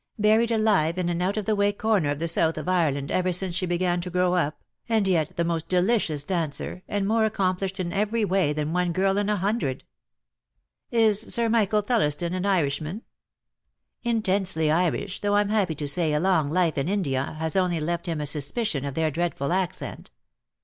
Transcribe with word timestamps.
Buried 0.17 0.49
alive 0.51 0.97
in 0.97 1.09
an 1.09 1.21
out 1.21 1.37
of 1.37 1.45
the 1.45 1.55
way 1.55 1.71
corner 1.71 2.09
of 2.09 2.17
the 2.17 2.27
South 2.27 2.57
of 2.57 2.67
Ireland 2.67 3.11
ever 3.11 3.31
since 3.31 3.55
she 3.55 3.67
began 3.67 4.01
to 4.01 4.09
grow 4.09 4.33
up, 4.33 4.63
and 4.89 5.07
yet 5.07 5.35
the 5.37 5.43
most 5.45 5.69
delicious 5.69 6.23
dancer, 6.23 6.81
and 6.87 7.07
more 7.07 7.23
accomplished 7.23 7.79
in 7.79 7.93
every 7.93 8.25
way 8.25 8.51
than 8.51 8.73
one 8.73 8.93
girl 8.93 9.19
in 9.19 9.29
a 9.29 9.35
hundred." 9.37 9.83
"Is 10.89 11.21
Sir 11.31 11.49
Michael 11.49 11.83
Thelliston 11.83 12.33
an 12.33 12.47
Irishman?" 12.47 13.03
Dead 14.03 14.13
Love 14.15 14.15
has 14.23 14.23
Chains. 14.23 14.55
lO 14.55 14.65
146 14.65 14.65
DEAD 14.65 14.65
LOVE 14.65 14.69
HAS 14.71 14.71
CHAINS. 14.71 14.71
"Intensely 14.71 14.71
Irish, 14.71 15.21
though 15.21 15.35
I'm 15.35 15.49
happy 15.49 15.75
to 15.75 15.87
say 15.87 16.13
a 16.13 16.19
long 16.19 16.49
life 16.49 16.77
in 16.79 16.87
India 16.87 17.33
has 17.37 17.55
only 17.55 17.79
left 17.79 18.07
him 18.07 18.19
a 18.19 18.25
suspicion 18.25 18.85
of 18.85 18.95
their 18.95 19.11
dreadful 19.11 19.53
accent." 19.53 20.09